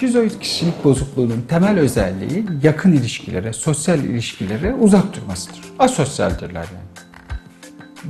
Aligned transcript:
Şizoid 0.00 0.40
kişilik 0.40 0.84
bozukluğunun 0.84 1.44
temel 1.48 1.78
özelliği 1.78 2.44
yakın 2.62 2.92
ilişkilere, 2.92 3.52
sosyal 3.52 3.98
ilişkilere 3.98 4.74
uzak 4.74 5.16
durmasıdır. 5.16 5.60
Asosyaldirler 5.78 6.64
yani. 6.64 7.06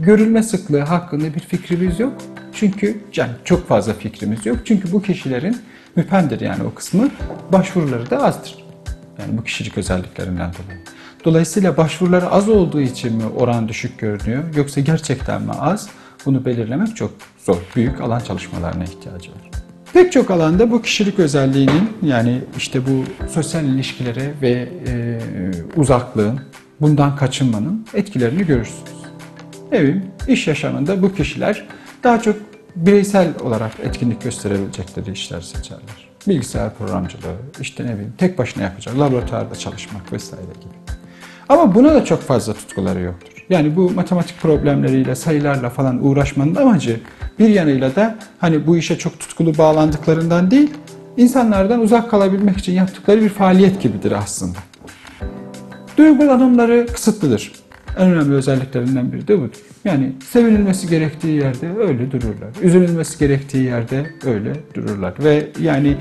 Görülme 0.05 0.43
sıklığı 0.43 0.81
hakkında 0.81 1.35
bir 1.35 1.41
fikrimiz 1.41 2.01
yok. 2.01 2.13
Çünkü 2.53 3.01
yani 3.17 3.31
çok 3.45 3.69
fazla 3.69 3.95
fikrimiz 3.95 4.47
yok. 4.47 4.59
Çünkü 4.65 4.93
bu 4.93 5.03
kişilerin 5.03 5.57
müpendir 5.97 6.41
yani 6.41 6.63
o 6.63 6.75
kısmı 6.75 7.11
başvuruları 7.53 8.11
da 8.11 8.25
azdır. 8.25 8.65
Yani 9.19 9.39
bu 9.39 9.45
kişilik 9.45 9.79
özelliklerinden 9.79 10.53
dolayı. 10.53 10.85
Dolayısıyla 11.25 11.77
başvuruları 11.77 12.31
az 12.31 12.49
olduğu 12.49 12.81
için 12.81 13.17
mi 13.17 13.25
oran 13.37 13.69
düşük 13.69 13.99
görünüyor 13.99 14.55
yoksa 14.55 14.81
gerçekten 14.81 15.43
mi 15.43 15.53
az? 15.53 15.89
Bunu 16.25 16.45
belirlemek 16.45 16.97
çok 16.97 17.11
zor. 17.45 17.57
Büyük 17.77 18.01
alan 18.01 18.21
çalışmalarına 18.21 18.85
ihtiyacı 18.85 19.31
var. 19.31 19.66
Pek 19.97 20.13
çok 20.13 20.31
alanda 20.31 20.71
bu 20.71 20.83
kişilik 20.83 21.19
özelliğinin 21.19 21.91
yani 22.03 22.41
işte 22.57 22.81
bu 22.87 23.29
sosyal 23.29 23.65
ilişkilere 23.65 24.35
ve 24.43 24.69
e, 24.87 25.21
uzaklığın, 25.77 26.41
bundan 26.81 27.17
kaçınmanın 27.17 27.87
etkilerini 27.95 28.47
görürsünüz. 28.47 28.93
Evim, 29.73 30.05
iş 30.29 30.47
yaşamında 30.47 31.03
bu 31.03 31.15
kişiler 31.15 31.65
daha 32.05 32.23
çok 32.23 32.37
bireysel 32.77 33.29
olarak 33.41 33.73
etkinlik 33.83 34.23
gösterebilecekleri 34.23 35.13
işler 35.13 35.41
seçerler. 35.41 36.09
Bilgisayar 36.29 36.75
programcılığı, 36.75 37.37
işte 37.61 37.85
ne 37.85 37.93
bileyim 37.93 38.15
tek 38.19 38.39
başına 38.39 38.63
yapacak, 38.63 38.99
laboratuvarda 38.99 39.55
çalışmak 39.55 40.13
vesaire 40.13 40.43
gibi. 40.61 40.99
Ama 41.49 41.75
buna 41.75 41.95
da 41.95 42.05
çok 42.05 42.23
fazla 42.23 42.55
tutkuları 42.55 43.01
yoktur. 43.01 43.45
Yani 43.51 43.77
bu 43.77 43.91
matematik 43.91 44.41
problemleriyle, 44.41 45.15
sayılarla 45.15 45.71
falan 45.71 46.07
uğraşmanın 46.07 46.55
amacı 46.55 47.01
bir 47.39 47.49
yanıyla 47.49 47.97
da 47.97 48.19
hani 48.39 48.67
bu 48.67 48.77
işe 48.77 48.99
çok 48.99 49.21
tutkulu 49.21 49.59
bağlandıklarından 49.59 50.51
değil, 50.51 50.71
insanlardan 51.17 51.81
uzak 51.81 52.11
kalabilmek 52.11 52.57
için 52.57 52.73
yaptıkları 52.73 53.23
bir 53.23 53.29
faaliyet 53.29 53.83
gibidir 53.83 54.13
aslında. 54.13 54.59
Duygulanımları 55.97 56.87
kısıtlıdır. 56.87 57.53
En 57.99 58.11
önemli 58.11 58.35
özelliklerinden 58.35 59.13
biri 59.13 59.29
de 59.29 59.39
budur. 59.39 59.57
Yani 59.85 60.13
sevinilmesi 60.31 60.89
gerektiği 60.89 61.37
yerde 61.37 61.69
öyle 61.79 62.11
dururlar. 62.11 62.49
Üzülülmesi 62.63 63.19
gerektiği 63.19 63.65
yerde 63.65 64.11
öyle 64.27 64.53
dururlar. 64.75 65.15
Ve 65.19 65.49
yani 65.61 65.89
e, 65.89 65.97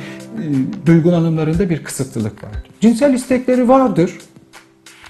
duygulanımlarında 0.86 1.70
bir 1.70 1.84
kısıtlılık 1.84 2.44
vardır. 2.44 2.70
Cinsel 2.82 3.14
istekleri 3.14 3.68
vardır. 3.68 4.12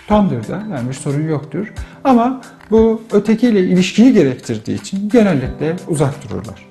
Tamdır 0.07 0.47
da 0.47 0.63
yani 0.71 0.89
bir 0.89 0.93
sorun 0.93 1.27
yoktur. 1.27 1.73
Ama 2.05 2.41
bu 2.71 3.01
ötekiyle 3.11 3.59
ilişkiyi 3.59 4.13
gerektirdiği 4.13 4.81
için 4.81 5.09
genellikle 5.09 5.75
uzak 5.87 6.29
dururlar. 6.29 6.65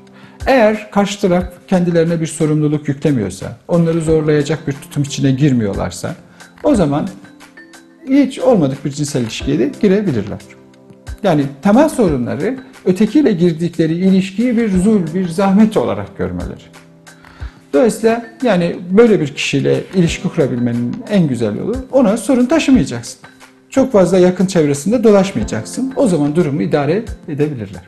Eğer 0.47 0.91
karşı 0.91 1.21
taraf 1.21 1.45
kendilerine 1.69 2.21
bir 2.21 2.27
sorumluluk 2.27 2.89
yüklemiyorsa, 2.89 3.57
onları 3.69 4.01
zorlayacak 4.01 4.69
bir 4.69 4.73
tutum 4.73 5.03
içine 5.03 5.31
girmiyorlarsa 5.31 6.15
o 6.63 6.75
zaman 6.75 7.09
hiç 8.09 8.39
olmadık 8.39 8.85
bir 8.85 8.91
cinsel 8.91 9.23
ilişkiye 9.23 9.59
de 9.59 9.73
girebilirler. 9.81 10.41
Yani 11.23 11.45
temel 11.63 11.89
sorunları 11.89 12.59
ötekiyle 12.85 13.33
girdikleri 13.33 13.95
ilişkiyi 13.95 14.57
bir 14.57 14.71
zul, 14.71 15.01
bir 15.15 15.29
zahmet 15.29 15.77
olarak 15.77 16.19
görmeleri. 16.19 16.65
Dolayısıyla 17.73 18.27
yani 18.43 18.77
böyle 18.91 19.21
bir 19.21 19.35
kişiyle 19.35 19.81
ilişki 19.95 20.29
kurabilmenin 20.29 20.97
en 21.11 21.29
güzel 21.29 21.57
yolu 21.57 21.77
ona 21.93 22.17
sorun 22.17 22.47
taşımayacaksın. 22.47 23.21
Çok 23.75 23.93
fazla 23.93 24.19
yakın 24.19 24.47
çevresinde 24.47 25.05
dolaşmayacaksın. 25.05 25.93
O 25.97 26.09
zaman 26.09 26.37
durumu 26.37 26.63
idare 26.63 27.05
edebilirler. 27.29 27.83